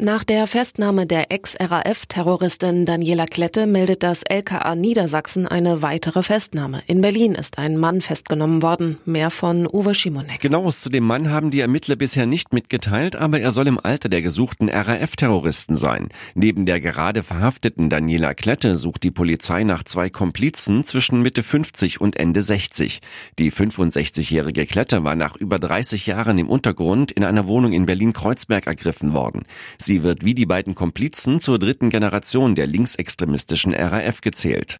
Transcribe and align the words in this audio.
Nach 0.00 0.24
der 0.24 0.48
Festnahme 0.48 1.06
der 1.06 1.30
Ex-RAF-Terroristin 1.30 2.84
Daniela 2.84 3.26
Klette 3.26 3.64
meldet 3.64 4.02
das 4.02 4.24
LKA 4.28 4.74
Niedersachsen 4.74 5.46
eine 5.46 5.82
weitere 5.82 6.24
Festnahme. 6.24 6.82
In 6.88 7.00
Berlin 7.00 7.36
ist 7.36 7.58
ein 7.58 7.76
Mann 7.76 8.00
festgenommen 8.00 8.60
worden. 8.60 8.98
Mehr 9.04 9.30
von 9.30 9.68
Uwe 9.68 9.94
Schimonek. 9.94 10.40
Genaues 10.40 10.80
zu 10.80 10.90
dem 10.90 11.04
Mann 11.04 11.30
haben 11.30 11.52
die 11.52 11.60
Ermittler 11.60 11.94
bisher 11.94 12.26
nicht 12.26 12.52
mitgeteilt, 12.52 13.14
aber 13.14 13.38
er 13.38 13.52
soll 13.52 13.68
im 13.68 13.78
Alter 13.78 14.08
der 14.08 14.20
gesuchten 14.20 14.68
RAF-Terroristen 14.68 15.76
sein. 15.76 16.08
Neben 16.34 16.66
der 16.66 16.80
gerade 16.80 17.22
verhafteten 17.22 17.88
Daniela 17.88 18.34
Klette 18.34 18.74
sucht 18.74 19.04
die 19.04 19.12
Polizei 19.12 19.62
nach 19.62 19.84
zwei 19.84 20.10
Komplizen 20.10 20.82
zwischen 20.82 21.22
Mitte 21.22 21.44
50 21.44 22.00
und 22.00 22.16
Ende 22.16 22.42
60. 22.42 23.00
Die 23.38 23.52
65-jährige 23.52 24.66
Klette 24.66 25.04
war 25.04 25.14
nach 25.14 25.36
über 25.36 25.60
30 25.60 26.06
Jahren 26.06 26.36
im 26.38 26.48
Untergrund 26.48 27.12
in 27.12 27.22
einer 27.22 27.46
Wohnung 27.46 27.72
in 27.72 27.86
Berlin-Kreuzberg 27.86 28.66
ergriffen 28.66 29.12
worden. 29.12 29.44
Sie 29.84 30.02
wird 30.02 30.24
wie 30.24 30.34
die 30.34 30.46
beiden 30.46 30.74
Komplizen 30.74 31.40
zur 31.40 31.58
dritten 31.58 31.90
Generation 31.90 32.54
der 32.54 32.66
linksextremistischen 32.66 33.74
RAF 33.74 34.22
gezählt. 34.22 34.78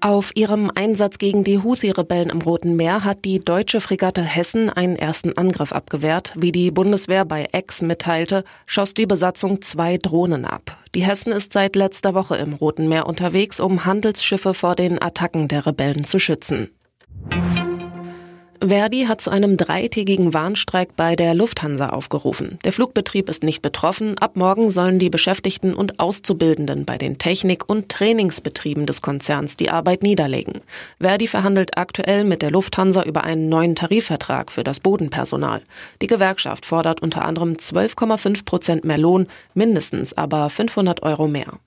Auf 0.00 0.32
ihrem 0.34 0.70
Einsatz 0.74 1.18
gegen 1.18 1.44
die 1.44 1.58
Houthi-Rebellen 1.58 2.30
im 2.30 2.40
Roten 2.40 2.76
Meer 2.76 3.04
hat 3.04 3.26
die 3.26 3.40
deutsche 3.40 3.82
Fregatte 3.82 4.22
Hessen 4.22 4.70
einen 4.70 4.96
ersten 4.96 5.36
Angriff 5.36 5.70
abgewehrt. 5.70 6.32
Wie 6.34 6.50
die 6.50 6.70
Bundeswehr 6.70 7.26
bei 7.26 7.46
Ex 7.52 7.82
mitteilte, 7.82 8.42
schoss 8.66 8.94
die 8.94 9.06
Besatzung 9.06 9.60
zwei 9.60 9.98
Drohnen 9.98 10.46
ab. 10.46 10.78
Die 10.94 11.04
Hessen 11.04 11.30
ist 11.30 11.52
seit 11.52 11.76
letzter 11.76 12.14
Woche 12.14 12.36
im 12.36 12.54
Roten 12.54 12.88
Meer 12.88 13.06
unterwegs, 13.06 13.60
um 13.60 13.84
Handelsschiffe 13.84 14.54
vor 14.54 14.74
den 14.74 15.00
Attacken 15.00 15.46
der 15.46 15.66
Rebellen 15.66 16.04
zu 16.04 16.18
schützen. 16.18 16.70
Verdi 18.68 19.06
hat 19.06 19.20
zu 19.20 19.30
einem 19.30 19.56
dreitägigen 19.56 20.34
Warnstreik 20.34 20.94
bei 20.94 21.16
der 21.16 21.34
Lufthansa 21.34 21.88
aufgerufen. 21.88 22.60
Der 22.64 22.72
Flugbetrieb 22.72 23.28
ist 23.28 23.42
nicht 23.42 23.60
betroffen. 23.60 24.18
Ab 24.18 24.36
morgen 24.36 24.70
sollen 24.70 25.00
die 25.00 25.10
Beschäftigten 25.10 25.74
und 25.74 25.98
Auszubildenden 25.98 26.84
bei 26.84 26.96
den 26.96 27.18
Technik- 27.18 27.68
und 27.68 27.88
Trainingsbetrieben 27.88 28.86
des 28.86 29.02
Konzerns 29.02 29.56
die 29.56 29.70
Arbeit 29.70 30.04
niederlegen. 30.04 30.60
Verdi 31.00 31.26
verhandelt 31.26 31.76
aktuell 31.76 32.22
mit 32.22 32.40
der 32.40 32.52
Lufthansa 32.52 33.02
über 33.02 33.24
einen 33.24 33.48
neuen 33.48 33.74
Tarifvertrag 33.74 34.52
für 34.52 34.62
das 34.62 34.78
Bodenpersonal. 34.78 35.62
Die 36.00 36.06
Gewerkschaft 36.06 36.64
fordert 36.64 37.02
unter 37.02 37.24
anderem 37.24 37.54
12,5 37.54 38.44
Prozent 38.44 38.84
mehr 38.84 38.98
Lohn, 38.98 39.26
mindestens 39.54 40.16
aber 40.16 40.48
500 40.48 41.02
Euro 41.02 41.26
mehr. 41.26 41.58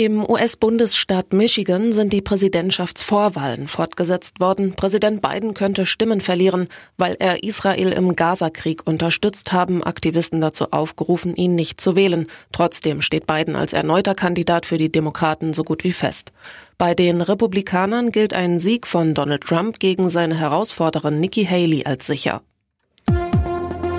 Im 0.00 0.24
US-Bundesstaat 0.26 1.34
Michigan 1.34 1.92
sind 1.92 2.14
die 2.14 2.22
Präsidentschaftsvorwahlen 2.22 3.68
fortgesetzt 3.68 4.40
worden. 4.40 4.72
Präsident 4.72 5.20
Biden 5.20 5.52
könnte 5.52 5.84
Stimmen 5.84 6.22
verlieren, 6.22 6.68
weil 6.96 7.16
er 7.18 7.42
Israel 7.42 7.92
im 7.92 8.16
Gazakrieg 8.16 8.86
unterstützt 8.86 9.52
haben 9.52 9.82
Aktivisten 9.84 10.40
dazu 10.40 10.72
aufgerufen, 10.72 11.36
ihn 11.36 11.54
nicht 11.54 11.82
zu 11.82 11.96
wählen. 11.96 12.28
Trotzdem 12.50 13.02
steht 13.02 13.26
Biden 13.26 13.56
als 13.56 13.74
erneuter 13.74 14.14
Kandidat 14.14 14.64
für 14.64 14.78
die 14.78 14.90
Demokraten 14.90 15.52
so 15.52 15.64
gut 15.64 15.84
wie 15.84 15.92
fest. 15.92 16.32
Bei 16.78 16.94
den 16.94 17.20
Republikanern 17.20 18.10
gilt 18.10 18.32
ein 18.32 18.58
Sieg 18.58 18.86
von 18.86 19.12
Donald 19.12 19.42
Trump 19.42 19.80
gegen 19.80 20.08
seine 20.08 20.38
Herausforderin 20.38 21.20
Nikki 21.20 21.44
Haley 21.44 21.84
als 21.84 22.06
sicher. 22.06 22.40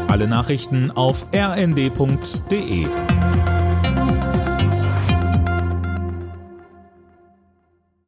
Alle 0.07 0.27
Nachrichten 0.27 0.89
auf 0.89 1.27
rnd.de 1.31 2.88